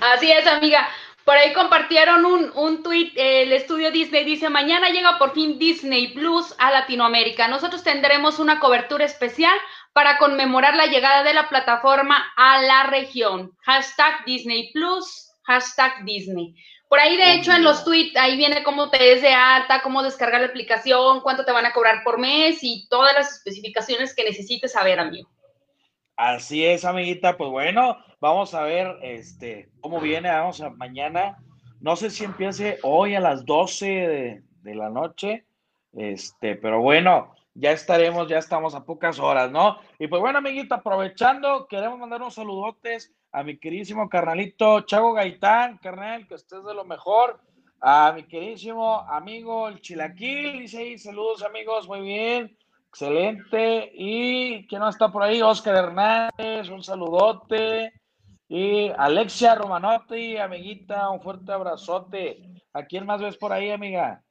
Así 0.00 0.30
es, 0.32 0.46
amiga. 0.46 0.88
Por 1.24 1.36
ahí 1.36 1.52
compartieron 1.52 2.24
un, 2.24 2.50
un 2.56 2.82
tweet, 2.82 3.12
el 3.14 3.52
estudio 3.52 3.90
Disney 3.92 4.24
dice, 4.24 4.48
mañana 4.48 4.88
llega 4.88 5.18
por 5.18 5.34
fin 5.34 5.58
Disney 5.58 6.14
Plus 6.14 6.54
a 6.58 6.70
Latinoamérica. 6.72 7.46
Nosotros 7.48 7.84
tendremos 7.84 8.38
una 8.38 8.58
cobertura 8.58 9.04
especial 9.04 9.54
para 9.92 10.18
conmemorar 10.18 10.74
la 10.74 10.86
llegada 10.86 11.22
de 11.22 11.34
la 11.34 11.48
plataforma 11.48 12.32
a 12.36 12.62
la 12.62 12.84
región. 12.84 13.52
Hashtag 13.62 14.24
Disney 14.24 14.72
Plus, 14.72 15.30
hashtag 15.44 16.04
Disney. 16.04 16.54
Por 16.88 17.00
ahí, 17.00 17.16
de 17.16 17.34
hecho, 17.34 17.52
en 17.52 17.64
los 17.64 17.84
tweets, 17.84 18.16
ahí 18.16 18.36
viene 18.36 18.62
cómo 18.62 18.90
te 18.90 19.14
es 19.14 19.22
de 19.22 19.32
alta, 19.32 19.80
cómo 19.82 20.02
descargar 20.02 20.42
la 20.42 20.48
aplicación, 20.48 21.22
cuánto 21.22 21.44
te 21.44 21.52
van 21.52 21.64
a 21.64 21.72
cobrar 21.72 22.04
por 22.04 22.18
mes 22.18 22.58
y 22.62 22.86
todas 22.90 23.14
las 23.14 23.32
especificaciones 23.32 24.14
que 24.14 24.24
necesites 24.24 24.72
saber, 24.72 25.00
amigo. 25.00 25.30
Así 26.16 26.64
es, 26.64 26.84
amiguita. 26.84 27.36
Pues 27.36 27.50
bueno, 27.50 27.96
vamos 28.20 28.52
a 28.54 28.64
ver 28.64 28.98
este, 29.02 29.70
cómo 29.80 30.00
viene. 30.00 30.30
Vamos 30.30 30.60
a 30.60 30.70
mañana. 30.70 31.38
No 31.80 31.96
sé 31.96 32.10
si 32.10 32.24
empiece 32.24 32.78
hoy 32.82 33.14
a 33.14 33.20
las 33.20 33.46
12 33.46 33.86
de, 33.86 34.42
de, 34.62 34.74
la 34.74 34.90
noche. 34.90 35.46
Este, 35.94 36.56
pero 36.56 36.80
bueno, 36.80 37.34
ya 37.54 37.72
estaremos, 37.72 38.28
ya 38.28 38.38
estamos 38.38 38.74
a 38.74 38.84
pocas 38.84 39.18
horas, 39.18 39.50
¿no? 39.50 39.78
Y 39.98 40.06
pues 40.06 40.20
bueno, 40.20 40.38
amiguita, 40.38 40.76
aprovechando, 40.76 41.66
queremos 41.66 41.98
mandar 41.98 42.20
unos 42.20 42.34
saludotes 42.34 43.12
a 43.32 43.42
mi 43.42 43.58
queridísimo 43.58 44.08
carnalito 44.08 44.82
Chago 44.82 45.12
Gaitán, 45.12 45.78
carnal, 45.78 46.26
que 46.26 46.34
estés 46.34 46.64
de 46.64 46.74
lo 46.74 46.84
mejor. 46.84 47.40
A 47.80 48.12
mi 48.12 48.24
queridísimo 48.24 49.00
amigo 49.00 49.68
el 49.68 49.80
Chilaquil, 49.80 50.60
dice 50.60 50.78
ahí, 50.78 50.98
saludos 50.98 51.42
amigos, 51.42 51.88
muy 51.88 52.00
bien. 52.00 52.56
Excelente. 52.88 53.90
¿Y 53.94 54.66
quién 54.66 54.80
no 54.80 54.88
está 54.88 55.10
por 55.10 55.22
ahí? 55.22 55.40
Oscar 55.42 55.76
Hernández, 55.76 56.68
un 56.68 56.82
saludote. 56.82 57.92
Y 58.48 58.90
Alexia 58.90 59.54
Romanotti, 59.54 60.36
amiguita, 60.36 61.08
un 61.08 61.22
fuerte 61.22 61.52
abrazote. 61.52 62.42
¿A 62.74 62.84
quién 62.84 63.06
más 63.06 63.20
ves 63.22 63.38
por 63.38 63.50
ahí, 63.50 63.70
amiga? 63.70 64.22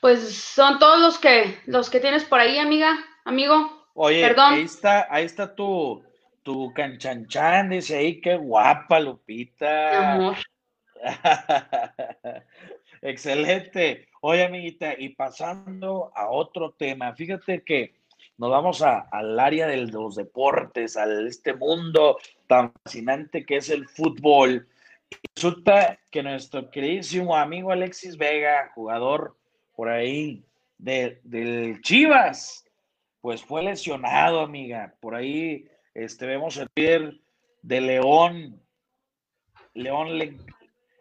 Pues 0.00 0.34
son 0.34 0.78
todos 0.78 1.00
los 1.00 1.18
que 1.18 1.58
los 1.66 1.90
que 1.90 2.00
tienes 2.00 2.24
por 2.24 2.40
ahí, 2.40 2.58
amiga, 2.58 2.98
amigo. 3.24 3.86
Oye, 3.94 4.22
Perdón. 4.22 4.54
ahí 4.54 4.62
está, 4.62 5.06
ahí 5.10 5.24
está 5.24 5.54
tu, 5.54 6.04
tu 6.42 6.72
canchanchan, 6.72 7.70
dice 7.70 7.96
ahí, 7.96 8.20
qué 8.20 8.36
guapa, 8.36 9.00
Lupita. 9.00 10.14
Amor. 10.14 10.36
Excelente. 13.02 14.08
Oye, 14.20 14.44
amiguita, 14.44 14.94
y 14.98 15.10
pasando 15.10 16.12
a 16.14 16.28
otro 16.30 16.72
tema, 16.72 17.14
fíjate 17.14 17.62
que 17.62 17.94
nos 18.36 18.50
vamos 18.50 18.82
a, 18.82 19.00
al 19.10 19.38
área 19.38 19.66
de 19.66 19.78
los 19.78 20.16
deportes, 20.16 20.96
a 20.96 21.04
este 21.22 21.54
mundo 21.54 22.18
tan 22.46 22.72
fascinante 22.84 23.44
que 23.44 23.56
es 23.56 23.68
el 23.70 23.88
fútbol. 23.88 24.68
resulta 25.34 25.98
que 26.10 26.22
nuestro 26.22 26.70
queridísimo 26.70 27.36
amigo 27.36 27.72
Alexis 27.72 28.16
Vega, 28.16 28.70
jugador 28.74 29.37
por 29.78 29.88
ahí 29.88 30.44
de, 30.76 31.20
del 31.22 31.80
Chivas, 31.82 32.64
pues 33.20 33.44
fue 33.44 33.62
lesionado, 33.62 34.40
amiga. 34.40 34.96
Por 34.98 35.14
ahí 35.14 35.68
este, 35.94 36.26
vemos 36.26 36.56
el 36.56 36.66
líder 36.74 37.20
de 37.62 37.80
León, 37.80 38.60
León 39.74 40.18
Le, 40.18 40.36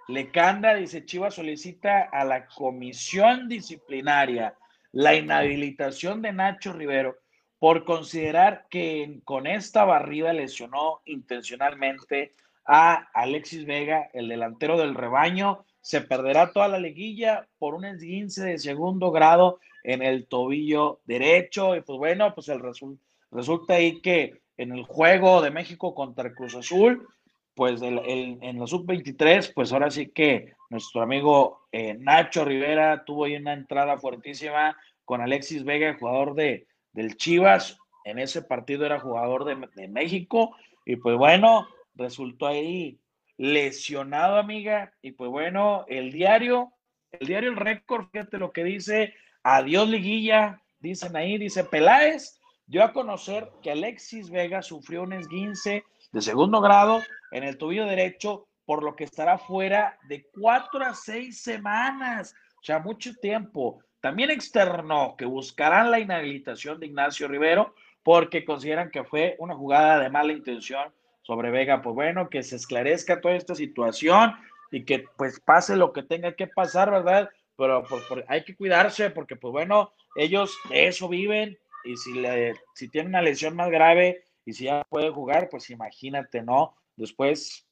Lecanda 0.08 0.76
dice, 0.76 1.06
Chivas 1.06 1.34
solicita 1.34 2.04
a 2.12 2.24
la 2.24 2.46
comisión 2.46 3.50
disciplinaria 3.50 4.54
la 4.92 5.16
inhabilitación 5.16 6.22
de 6.22 6.34
Nacho 6.34 6.72
Rivero 6.72 7.18
por 7.58 7.84
considerar 7.84 8.68
que 8.70 9.22
con 9.24 9.48
esta 9.48 9.86
barrida 9.86 10.34
lesionó 10.34 11.02
intencionalmente 11.06 12.36
a 12.64 13.10
Alexis 13.16 13.66
Vega, 13.66 14.12
el 14.14 14.28
delantero 14.28 14.78
del 14.78 14.94
rebaño. 14.94 15.66
Se 15.88 16.02
perderá 16.02 16.52
toda 16.52 16.68
la 16.68 16.80
liguilla 16.80 17.48
por 17.60 17.74
un 17.74 17.86
esguince 17.86 18.44
de 18.44 18.58
segundo 18.58 19.10
grado 19.10 19.62
en 19.84 20.02
el 20.02 20.28
tobillo 20.28 21.00
derecho. 21.06 21.78
Y 21.78 21.82
pues 21.82 21.98
bueno, 21.98 22.36
pues 22.36 22.50
el 22.50 22.60
resu 22.60 23.00
resulta 23.32 23.76
ahí 23.76 24.02
que 24.02 24.42
en 24.58 24.74
el 24.74 24.84
juego 24.84 25.42
de 25.42 25.50
México 25.50 25.96
contra 25.96 26.28
el 26.28 26.36
Cruz 26.36 26.56
Azul, 26.56 27.08
pues 27.56 27.82
en 27.82 28.60
la 28.60 28.68
sub-23, 28.68 29.54
pues 29.56 29.72
ahora 29.72 29.90
sí 29.90 30.10
que 30.10 30.52
nuestro 30.70 31.04
amigo 31.04 31.62
eh, 31.72 31.94
Nacho 31.98 32.44
Rivera 32.44 33.06
tuvo 33.06 33.24
ahí 33.24 33.38
una 33.38 33.54
entrada 33.54 33.98
fuertísima 33.98 34.76
con 35.06 35.22
Alexis 35.22 35.64
Vega, 35.64 35.96
jugador 35.98 36.36
de, 36.36 36.68
del 36.92 37.16
Chivas. 37.16 37.78
En 38.04 38.20
ese 38.20 38.42
partido 38.42 38.86
era 38.86 39.00
jugador 39.00 39.46
de, 39.46 39.56
de 39.78 39.88
México. 39.88 40.54
Y 40.86 40.98
pues 40.98 41.16
bueno, 41.16 41.66
resultó 41.96 42.48
ahí 42.48 43.00
lesionado, 43.38 44.38
amiga. 44.38 44.94
Y 45.02 45.12
pues 45.12 45.30
bueno, 45.30 45.86
el 45.88 46.12
diario, 46.12 46.74
el 47.12 47.28
diario 47.28 47.50
El 47.50 47.56
Récord, 47.56 48.08
fíjate 48.12 48.38
lo 48.38 48.52
que 48.52 48.64
dice, 48.64 49.14
adiós 49.44 49.88
liguilla, 49.88 50.62
dicen 50.80 51.16
ahí, 51.16 51.38
dice 51.38 51.64
Peláez, 51.64 52.40
dio 52.66 52.84
a 52.84 52.94
conocer 52.94 53.50
que 53.62 53.72
Alexis 53.72 54.30
Vega 54.30 54.62
sufrió 54.62 55.04
un 55.04 55.14
esguince 55.14 55.84
de 56.12 56.22
segundo 56.22 56.62
grado 56.62 57.02
en 57.32 57.44
el 57.44 57.58
tobillo 57.58 57.86
derecho, 57.86 58.48
por 58.66 58.84
lo 58.84 58.96
que 58.96 59.06
estará 59.06 59.38
fuera 59.38 59.98
de 60.10 60.28
cuatro 60.34 60.84
a 60.84 60.94
seis 60.94 61.42
semanas, 61.42 62.36
o 62.60 62.64
sea, 62.64 62.80
mucho 62.80 63.14
tiempo. 63.16 63.82
También 64.02 64.30
externó 64.30 65.16
que 65.18 65.26
buscarán 65.26 65.90
la 65.90 66.00
inhabilitación 66.00 66.80
de 66.80 66.88
Ignacio 66.88 67.28
Rivero 67.28 67.74
porque 68.04 68.46
consideran 68.46 68.92
que 68.92 69.04
fue 69.04 69.36
una 69.40 69.56
jugada 69.56 70.00
de 70.00 70.10
mala 70.10 70.34
intención 70.34 70.94
sobre 71.28 71.52
Vega. 71.52 71.82
Pues 71.82 71.94
bueno, 71.94 72.30
que 72.30 72.42
se 72.42 72.56
esclarezca 72.56 73.20
toda 73.20 73.36
esta 73.36 73.54
situación 73.54 74.34
y 74.72 74.86
que 74.86 75.06
pues 75.18 75.40
pase 75.42 75.76
lo 75.76 75.92
que 75.92 76.04
tenga 76.04 76.34
que 76.34 76.48
pasar, 76.48 76.90
¿verdad? 76.90 77.30
Pero 77.58 77.84
pues, 77.84 78.04
hay 78.28 78.44
que 78.44 78.56
cuidarse 78.56 79.10
porque 79.10 79.36
pues 79.36 79.52
bueno, 79.52 79.94
ellos 80.16 80.58
de 80.70 80.88
eso 80.88 81.10
viven 81.10 81.58
y 81.84 81.98
si, 81.98 82.14
le, 82.14 82.56
si 82.74 82.90
tienen 82.90 83.10
una 83.10 83.22
lesión 83.22 83.56
más 83.56 83.70
grave 83.70 84.24
y 84.46 84.54
si 84.54 84.66
ya 84.66 84.84
puede 84.90 85.12
jugar, 85.12 85.50
pues 85.50 85.70
imagínate, 85.70 86.42
¿no? 86.42 86.76
Después, 86.96 87.68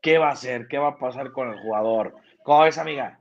¿qué 0.00 0.18
va 0.18 0.30
a 0.30 0.32
hacer? 0.32 0.66
¿Qué 0.68 0.78
va 0.78 0.88
a 0.88 0.98
pasar 0.98 1.32
con 1.32 1.50
el 1.50 1.60
jugador? 1.60 2.14
¿Cómo 2.42 2.62
ves, 2.62 2.78
amiga? 2.78 3.20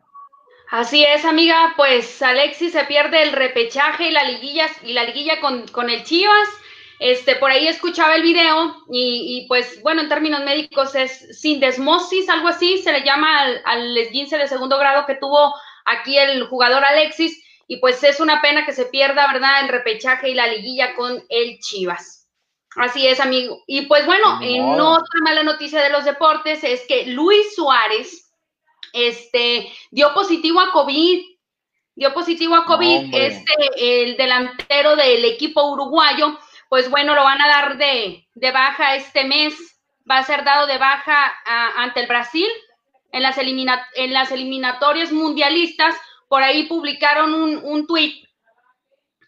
Así 0.72 1.04
es, 1.04 1.26
amiga, 1.26 1.74
pues 1.76 2.22
Alexis 2.22 2.74
se 2.74 2.84
pierde 2.86 3.24
el 3.24 3.34
repechaje 3.34 4.10
y 4.10 4.12
la 4.12 4.24
liguilla, 4.24 4.68
y 4.84 4.94
la 4.94 5.04
liguilla 5.04 5.40
con, 5.40 5.68
con 5.68 5.90
el 5.90 6.04
Chivas. 6.04 6.50
Este, 7.00 7.36
por 7.36 7.50
ahí 7.50 7.68
escuchaba 7.68 8.16
el 8.16 8.24
video 8.24 8.76
y, 8.92 9.42
y, 9.44 9.48
pues, 9.48 9.82
bueno, 9.82 10.02
en 10.02 10.10
términos 10.10 10.44
médicos 10.44 10.96
es 10.96 11.40
sindesmosis, 11.40 12.30
algo 12.30 12.50
así, 12.50 12.80
se 12.80 12.92
le 12.92 13.04
llama 13.04 13.42
al, 13.42 13.62
al 13.66 13.98
esguince 13.98 14.38
de 14.38 14.48
segundo 14.48 14.78
grado 14.78 15.06
que 15.06 15.16
tuvo 15.16 15.54
aquí 15.86 16.18
el 16.18 16.44
jugador 16.46 16.84
Alexis 16.84 17.42
y 17.68 17.78
pues 17.78 18.04
es 18.04 18.20
una 18.20 18.42
pena 18.42 18.66
que 18.66 18.74
se 18.74 18.86
pierda, 18.86 19.32
¿verdad?, 19.32 19.62
el 19.62 19.70
repechaje 19.70 20.30
y 20.30 20.34
la 20.34 20.48
liguilla 20.48 20.96
con 20.96 21.24
el 21.30 21.60
Chivas. 21.60 22.28
Así 22.76 23.08
es, 23.08 23.20
amigo. 23.20 23.64
Y 23.68 23.84
pues 23.84 24.06
bueno, 24.06 24.40
en 24.42 24.64
otra 24.64 25.22
mala 25.24 25.44
noticia 25.44 25.82
de 25.82 25.90
los 25.90 26.04
deportes 26.04 26.64
es 26.64 26.86
que 26.88 27.06
Luis 27.08 27.56
Suárez 27.56 28.32
este, 28.94 29.72
dio 29.92 30.14
positivo 30.14 30.60
a 30.60 30.72
COVID. 30.72 31.22
Dio 31.96 32.14
positivo 32.14 32.56
a 32.56 32.66
COVID. 32.66 33.14
este, 33.14 33.54
el 33.78 34.18
delantero 34.18 34.96
del 34.96 35.26
equipo 35.26 35.70
uruguayo, 35.72 36.40
pues 36.70 36.90
bueno, 36.90 37.16
lo 37.16 37.24
van 37.24 37.42
a 37.42 37.48
dar 37.48 37.78
de, 37.78 38.28
de 38.34 38.52
baja 38.52 38.96
este 38.96 39.26
mes. 39.26 39.56
Va 40.10 40.20
a 40.20 40.24
ser 40.24 40.44
dado 40.44 40.66
de 40.66 40.78
baja 40.78 41.36
ante 41.78 42.00
el 42.00 42.08
Brasil 42.08 42.48
en 43.12 43.24
las, 43.24 43.38
elimina, 43.38 43.88
en 43.96 44.14
las 44.14 44.32
eliminatorias 44.32 45.12
mundialistas 45.12 45.96
por 46.28 46.44
ahí 46.44 46.68
publicaron 46.68 47.34
un, 47.34 47.58
un 47.64 47.88
tuit 47.88 48.24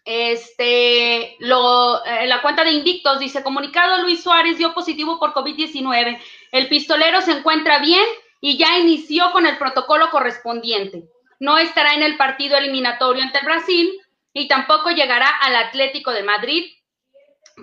este, 0.04 1.36
lo, 1.38 2.04
eh, 2.04 2.26
la 2.26 2.42
cuenta 2.42 2.64
de 2.64 2.72
Invictos 2.72 3.20
dice, 3.20 3.44
comunicado 3.44 4.02
Luis 4.02 4.22
Suárez 4.22 4.58
dio 4.58 4.74
positivo 4.74 5.18
por 5.18 5.32
COVID-19. 5.32 6.18
El 6.50 6.68
pistolero 6.68 7.20
se 7.20 7.32
encuentra 7.32 7.78
bien 7.78 8.04
y 8.40 8.56
ya 8.56 8.78
inició 8.78 9.30
con 9.30 9.46
el 9.46 9.58
protocolo 9.58 10.10
correspondiente. 10.10 11.04
No 11.38 11.58
estará 11.58 11.94
en 11.94 12.02
el 12.02 12.16
partido 12.16 12.56
eliminatorio 12.56 13.22
ante 13.22 13.38
el 13.38 13.44
Brasil 13.44 13.92
y 14.32 14.48
tampoco 14.48 14.90
llegará 14.90 15.28
al 15.28 15.54
Atlético 15.54 16.10
de 16.10 16.24
Madrid 16.24 16.72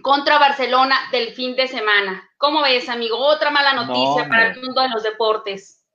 contra 0.02 0.40
Barcelona 0.40 0.96
del 1.12 1.34
fin 1.34 1.56
de 1.56 1.68
semana. 1.68 2.30
¿Cómo 2.38 2.62
ves, 2.62 2.90
amigo? 2.90 3.18
Otra 3.18 3.52
mala 3.52 3.74
noticia 3.74 4.28
para 4.28 4.52
el 4.52 4.62
mundo 4.62 4.82
de 4.82 4.90
los 4.90 5.04
deportes. 5.04 5.86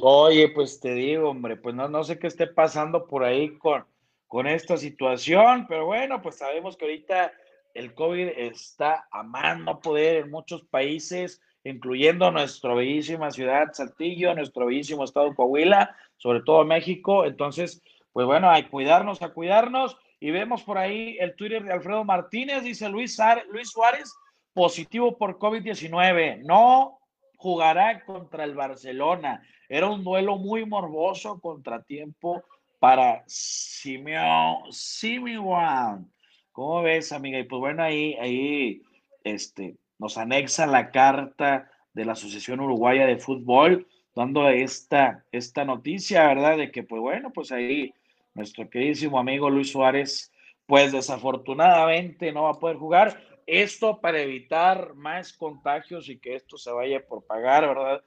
Oye, 0.00 0.48
pues 0.48 0.80
te 0.80 0.94
digo, 0.94 1.30
hombre, 1.30 1.56
pues 1.56 1.74
no, 1.74 1.88
no 1.88 2.02
sé 2.02 2.18
qué 2.18 2.26
esté 2.26 2.46
pasando 2.46 3.06
por 3.06 3.24
ahí 3.24 3.58
con, 3.58 3.84
con 4.26 4.46
esta 4.46 4.76
situación, 4.76 5.66
pero 5.68 5.86
bueno, 5.86 6.22
pues 6.22 6.38
sabemos 6.38 6.76
que 6.76 6.86
ahorita 6.86 7.32
el 7.74 7.94
COVID 7.94 8.28
está 8.36 9.06
a 9.10 9.22
mano 9.22 9.80
poder 9.80 10.16
en 10.16 10.30
muchos 10.30 10.64
países, 10.64 11.40
incluyendo 11.64 12.30
nuestra 12.30 12.74
bellísima 12.74 13.30
ciudad 13.30 13.72
Saltillo, 13.72 14.34
nuestro 14.34 14.66
bellísimo 14.66 15.04
estado 15.04 15.34
Coahuila, 15.34 15.94
sobre 16.16 16.40
todo 16.42 16.64
México. 16.64 17.24
Entonces, 17.24 17.82
pues 18.12 18.26
bueno, 18.26 18.50
hay 18.50 18.64
que 18.64 18.70
cuidarnos, 18.70 19.22
a 19.22 19.32
cuidarnos. 19.32 19.96
Y 20.22 20.30
vemos 20.30 20.62
por 20.62 20.78
ahí 20.78 21.16
el 21.18 21.34
Twitter 21.34 21.64
de 21.64 21.72
Alfredo 21.72 22.04
Martínez, 22.04 22.62
dice 22.62 22.88
Luis, 22.88 23.18
Luis 23.50 23.70
Suárez, 23.70 24.14
positivo 24.54 25.18
por 25.18 25.36
COVID-19. 25.36 26.44
No 26.44 27.00
jugará 27.38 28.04
contra 28.04 28.44
el 28.44 28.54
Barcelona. 28.54 29.42
Era 29.68 29.88
un 29.88 30.04
duelo 30.04 30.36
muy 30.36 30.64
morboso, 30.64 31.40
contratiempo 31.40 32.44
para 32.78 33.24
Simeon, 33.26 34.70
Simeon. 34.70 36.08
¿Cómo 36.52 36.82
ves, 36.82 37.10
amiga? 37.10 37.40
Y 37.40 37.44
pues 37.44 37.58
bueno, 37.58 37.82
ahí, 37.82 38.14
ahí 38.20 38.80
este, 39.24 39.74
nos 39.98 40.18
anexa 40.18 40.68
la 40.68 40.92
carta 40.92 41.68
de 41.94 42.04
la 42.04 42.12
Asociación 42.12 42.60
Uruguaya 42.60 43.06
de 43.06 43.18
Fútbol, 43.18 43.88
dando 44.14 44.48
esta, 44.48 45.24
esta 45.32 45.64
noticia, 45.64 46.28
¿verdad? 46.28 46.58
De 46.58 46.70
que, 46.70 46.84
pues 46.84 47.02
bueno, 47.02 47.32
pues 47.32 47.50
ahí 47.50 47.92
nuestro 48.34 48.68
queridísimo 48.68 49.18
amigo 49.18 49.50
Luis 49.50 49.70
Suárez, 49.70 50.32
pues 50.66 50.92
desafortunadamente 50.92 52.32
no 52.32 52.44
va 52.44 52.50
a 52.50 52.58
poder 52.58 52.76
jugar. 52.76 53.22
Esto 53.46 54.00
para 54.00 54.20
evitar 54.20 54.94
más 54.94 55.32
contagios 55.32 56.08
y 56.08 56.18
que 56.18 56.36
esto 56.36 56.56
se 56.56 56.70
vaya 56.70 57.04
por 57.06 57.24
pagar, 57.24 57.66
¿verdad? 57.66 58.02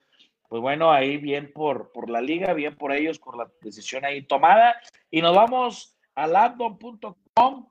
pues 0.47 0.61
bueno, 0.61 0.91
ahí 0.91 1.17
bien 1.17 1.51
por, 1.51 1.91
por 1.91 2.09
la 2.09 2.21
liga, 2.21 2.53
bien 2.53 2.75
por 2.75 2.91
ellos, 2.91 3.19
por 3.19 3.37
la 3.37 3.49
decisión 3.61 4.05
ahí 4.05 4.21
tomada. 4.21 4.79
Y 5.09 5.21
nos 5.21 5.35
vamos 5.35 5.97
a 6.13 6.27
landon.com. 6.27 7.67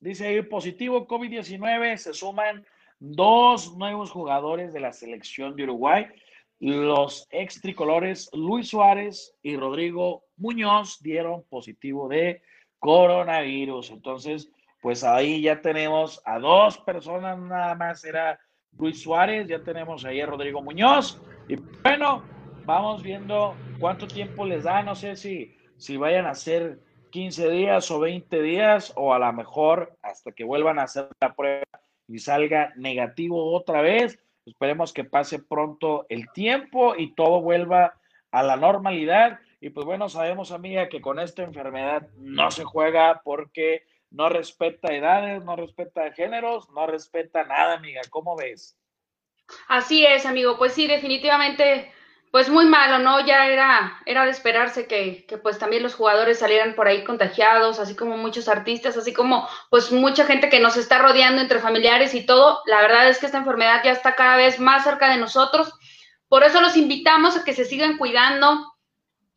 Dice 0.00 0.26
ahí 0.28 0.42
positivo 0.42 1.06
COVID-19, 1.06 1.96
se 1.96 2.14
suman 2.14 2.64
dos 3.00 3.76
nuevos 3.76 4.10
jugadores 4.10 4.72
de 4.72 4.80
la 4.80 4.92
selección 4.92 5.56
de 5.56 5.64
Uruguay. 5.64 6.06
Los 6.60 7.26
ex 7.30 7.60
tricolores 7.60 8.28
Luis 8.32 8.68
Suárez 8.68 9.34
y 9.42 9.56
Rodrigo 9.56 10.24
Muñoz 10.36 10.98
dieron 11.00 11.44
positivo 11.44 12.08
de 12.08 12.42
coronavirus. 12.78 13.90
Entonces, 13.90 14.50
pues 14.80 15.04
ahí 15.04 15.42
ya 15.42 15.60
tenemos 15.60 16.20
a 16.24 16.38
dos 16.38 16.78
personas 16.78 17.38
nada 17.38 17.74
más. 17.74 18.04
Era 18.04 18.38
Luis 18.76 19.02
Suárez, 19.02 19.46
ya 19.46 19.62
tenemos 19.62 20.04
ahí 20.04 20.20
a 20.20 20.26
Rodrigo 20.26 20.62
Muñoz. 20.62 21.20
Y 21.48 21.56
bueno, 21.82 22.24
vamos 22.64 23.02
viendo 23.02 23.54
cuánto 23.78 24.06
tiempo 24.06 24.44
les 24.44 24.64
da. 24.64 24.82
No 24.82 24.94
sé 24.94 25.16
si, 25.16 25.56
si 25.76 25.96
vayan 25.96 26.26
a 26.26 26.34
ser 26.34 26.80
15 27.10 27.50
días 27.50 27.90
o 27.90 28.00
20 28.00 28.42
días 28.42 28.92
o 28.96 29.14
a 29.14 29.18
lo 29.18 29.32
mejor 29.32 29.96
hasta 30.02 30.32
que 30.32 30.44
vuelvan 30.44 30.78
a 30.78 30.84
hacer 30.84 31.08
la 31.20 31.34
prueba 31.34 31.64
y 32.06 32.18
salga 32.18 32.72
negativo 32.76 33.52
otra 33.52 33.80
vez. 33.80 34.18
Esperemos 34.48 34.92
que 34.92 35.04
pase 35.04 35.38
pronto 35.38 36.06
el 36.08 36.30
tiempo 36.32 36.94
y 36.96 37.14
todo 37.14 37.40
vuelva 37.40 37.94
a 38.30 38.42
la 38.42 38.56
normalidad. 38.56 39.38
Y 39.60 39.70
pues 39.70 39.86
bueno, 39.86 40.08
sabemos, 40.08 40.52
amiga, 40.52 40.88
que 40.88 41.00
con 41.00 41.18
esta 41.18 41.42
enfermedad 41.42 42.08
no 42.16 42.50
se 42.50 42.64
juega 42.64 43.20
porque 43.24 43.84
no 44.10 44.28
respeta 44.28 44.94
edades, 44.94 45.44
no 45.44 45.56
respeta 45.56 46.12
géneros, 46.12 46.70
no 46.70 46.86
respeta 46.86 47.44
nada, 47.44 47.74
amiga. 47.74 48.00
¿Cómo 48.10 48.36
ves? 48.36 48.78
Así 49.68 50.04
es, 50.04 50.26
amigo. 50.26 50.56
Pues 50.58 50.72
sí, 50.72 50.86
definitivamente, 50.86 51.92
pues 52.30 52.50
muy 52.50 52.66
malo, 52.66 52.98
¿no? 52.98 53.24
Ya 53.24 53.46
era, 53.46 54.00
era 54.04 54.24
de 54.24 54.30
esperarse 54.30 54.86
que, 54.86 55.24
que 55.26 55.38
pues 55.38 55.58
también 55.58 55.82
los 55.82 55.94
jugadores 55.94 56.38
salieran 56.38 56.74
por 56.74 56.86
ahí 56.86 57.04
contagiados, 57.04 57.80
así 57.80 57.94
como 57.94 58.16
muchos 58.16 58.48
artistas, 58.48 58.96
así 58.96 59.12
como 59.12 59.48
pues 59.70 59.90
mucha 59.92 60.26
gente 60.26 60.48
que 60.48 60.60
nos 60.60 60.76
está 60.76 60.98
rodeando 60.98 61.40
entre 61.40 61.58
familiares 61.58 62.14
y 62.14 62.26
todo. 62.26 62.60
La 62.66 62.82
verdad 62.82 63.08
es 63.08 63.18
que 63.18 63.26
esta 63.26 63.38
enfermedad 63.38 63.80
ya 63.82 63.92
está 63.92 64.14
cada 64.14 64.36
vez 64.36 64.60
más 64.60 64.84
cerca 64.84 65.08
de 65.10 65.16
nosotros. 65.16 65.72
Por 66.28 66.44
eso 66.44 66.60
los 66.60 66.76
invitamos 66.76 67.36
a 67.36 67.44
que 67.44 67.54
se 67.54 67.64
sigan 67.64 67.96
cuidando, 67.96 68.74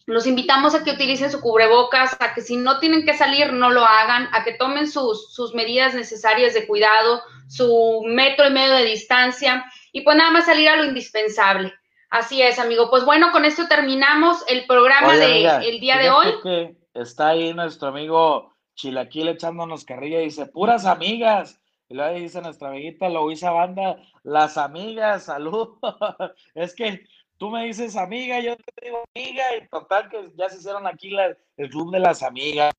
los 0.05 0.27
invitamos 0.27 0.75
a 0.75 0.83
que 0.83 0.91
utilicen 0.91 1.31
su 1.31 1.39
cubrebocas, 1.39 2.17
a 2.19 2.33
que 2.33 2.41
si 2.41 2.57
no 2.57 2.79
tienen 2.79 3.05
que 3.05 3.17
salir, 3.17 3.53
no 3.53 3.69
lo 3.69 3.85
hagan, 3.85 4.27
a 4.33 4.43
que 4.43 4.53
tomen 4.53 4.91
sus, 4.91 5.33
sus 5.33 5.53
medidas 5.53 5.93
necesarias 5.93 6.53
de 6.53 6.67
cuidado, 6.67 7.23
su 7.47 8.01
metro 8.05 8.47
y 8.47 8.51
medio 8.51 8.73
de 8.73 8.83
distancia 8.83 9.63
y 9.93 10.01
pues 10.01 10.17
nada 10.17 10.31
más 10.31 10.45
salir 10.45 10.67
a 10.67 10.75
lo 10.75 10.83
indispensable. 10.83 11.73
Así 12.11 12.41
es, 12.41 12.59
amigo. 12.59 12.89
Pues 12.89 13.05
bueno, 13.05 13.31
con 13.31 13.45
esto 13.45 13.69
terminamos 13.69 14.43
el 14.49 14.67
programa 14.67 15.15
del 15.15 15.43
de 15.43 15.69
el 15.69 15.79
día 15.79 15.97
de 15.97 16.09
hoy. 16.09 16.27
Que 16.43 16.75
está 16.93 17.29
ahí 17.29 17.53
nuestro 17.53 17.87
amigo 17.87 18.53
Chilaquil 18.75 19.29
echándonos 19.29 19.85
carrilla 19.85 20.19
y 20.19 20.25
dice, 20.25 20.45
puras 20.45 20.85
amigas. 20.85 21.61
Y 21.87 21.93
luego 21.93 22.13
dice 22.15 22.41
nuestra 22.41 22.67
amiguita 22.67 23.07
Luisa 23.07 23.51
Banda, 23.51 23.95
las 24.23 24.57
amigas, 24.57 25.23
salud. 25.23 25.77
es 26.55 26.75
que 26.75 27.05
tú 27.37 27.49
me 27.49 27.63
dices 27.63 27.95
amiga, 27.95 28.41
yo 28.41 28.57
te 28.57 28.85
digo 28.85 29.03
amiga, 29.15 29.43
y 29.55 29.67
total 29.69 30.09
que 30.09 30.31
ya 30.35 30.49
se 30.49 30.57
hicieron 30.57 30.87
aquí 30.87 31.15
el 31.55 31.69
club 31.69 31.93
de 31.93 31.99
las 31.99 32.23
amigas. 32.23 32.73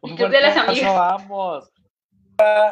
Un 0.00 0.16
club 0.16 0.30
de 0.30 0.40
las 0.40 0.56
amigas. 0.56 0.92
Vamos. 0.92 1.70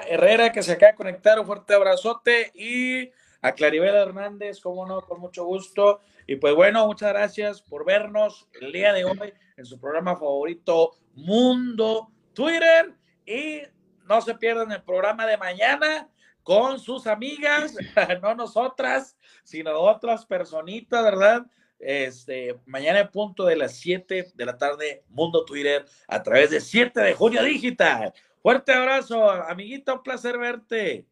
Herrera 0.09 0.50
que 0.50 0.62
se 0.62 0.72
acaba 0.72 0.90
de 0.92 0.96
conectar, 0.96 1.38
un 1.38 1.46
fuerte 1.46 1.72
abrazote 1.72 2.50
y 2.52 3.11
a 3.44 3.52
Claribel 3.52 3.94
Hernández, 3.94 4.59
como 4.59 4.87
no, 4.87 5.02
con 5.02 5.20
mucho 5.20 5.44
gusto. 5.44 6.00
Y 6.26 6.37
pues 6.37 6.54
bueno, 6.54 6.87
muchas 6.87 7.11
gracias 7.11 7.61
por 7.61 7.85
vernos 7.85 8.48
el 8.59 8.72
día 8.72 8.94
de 8.94 9.04
hoy 9.04 9.35
en 9.59 9.66
su 9.66 9.78
programa 9.78 10.16
favorito, 10.16 10.92
Mundo 11.12 12.11
Twitter. 12.33 12.94
Y 13.26 13.61
no 14.09 14.22
se 14.22 14.35
pierdan 14.35 14.72
el 14.72 14.83
programa 14.83 15.26
de 15.26 15.37
mañana 15.37 16.09
con 16.42 16.80
sus 16.80 17.07
amigas, 17.07 17.76
no 18.22 18.35
nosotras, 18.35 19.18
sino 19.42 19.78
otras 19.78 20.24
personitas, 20.24 21.04
¿verdad? 21.04 21.44
Este, 21.78 22.59
mañana 22.64 23.00
en 23.00 23.11
punto 23.11 23.44
de 23.44 23.57
las 23.57 23.76
7 23.76 24.33
de 24.35 24.46
la 24.46 24.57
tarde, 24.57 25.04
Mundo 25.11 25.44
Twitter, 25.44 25.85
a 26.09 26.22
través 26.22 26.48
de 26.48 26.62
7 26.62 26.98
de 26.98 27.12
junio 27.12 27.42
digital. 27.42 28.14
Fuerte 28.40 28.72
abrazo, 28.72 29.30
amiguita, 29.30 29.92
un 29.92 30.02
placer 30.02 30.38
verte. 30.38 31.07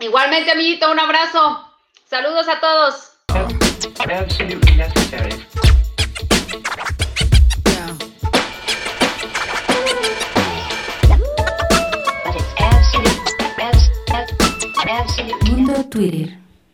Igualmente, 0.00 0.50
amiguito, 0.50 0.90
un 0.90 0.98
abrazo. 0.98 1.62
Saludos 2.06 2.48
a 2.48 2.58
todos. 2.58 3.10
Mundo 15.44 15.84
Twitter. 15.90 16.38